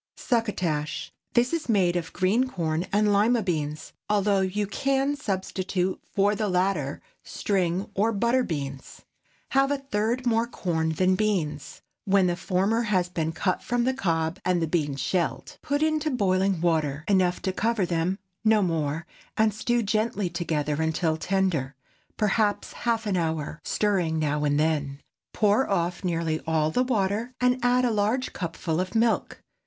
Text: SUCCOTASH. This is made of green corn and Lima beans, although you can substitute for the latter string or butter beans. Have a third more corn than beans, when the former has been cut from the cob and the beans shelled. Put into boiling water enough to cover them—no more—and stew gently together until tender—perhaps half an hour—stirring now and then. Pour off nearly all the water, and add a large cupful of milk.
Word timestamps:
SUCCOTASH. 0.17 1.11
This 1.35 1.53
is 1.53 1.69
made 1.69 1.95
of 1.95 2.11
green 2.11 2.47
corn 2.49 2.87
and 2.91 3.13
Lima 3.13 3.43
beans, 3.43 3.93
although 4.09 4.41
you 4.41 4.65
can 4.65 5.15
substitute 5.15 6.01
for 6.11 6.33
the 6.33 6.49
latter 6.49 7.03
string 7.23 7.87
or 7.93 8.11
butter 8.11 8.41
beans. 8.41 9.01
Have 9.49 9.69
a 9.69 9.77
third 9.77 10.25
more 10.25 10.47
corn 10.47 10.93
than 10.93 11.13
beans, 11.13 11.83
when 12.05 12.25
the 12.25 12.35
former 12.35 12.81
has 12.81 13.09
been 13.09 13.31
cut 13.31 13.61
from 13.61 13.83
the 13.83 13.93
cob 13.93 14.39
and 14.43 14.59
the 14.59 14.65
beans 14.65 14.99
shelled. 14.99 15.59
Put 15.61 15.83
into 15.83 16.09
boiling 16.09 16.61
water 16.61 17.03
enough 17.07 17.39
to 17.43 17.53
cover 17.53 17.85
them—no 17.85 18.61
more—and 18.63 19.53
stew 19.53 19.83
gently 19.83 20.31
together 20.31 20.81
until 20.81 21.15
tender—perhaps 21.15 22.73
half 22.73 23.05
an 23.05 23.17
hour—stirring 23.17 24.17
now 24.17 24.43
and 24.45 24.59
then. 24.59 24.99
Pour 25.31 25.69
off 25.69 26.03
nearly 26.03 26.39
all 26.47 26.71
the 26.71 26.81
water, 26.81 27.35
and 27.39 27.59
add 27.61 27.85
a 27.85 27.91
large 27.91 28.33
cupful 28.33 28.79
of 28.79 28.95
milk. 28.95 29.43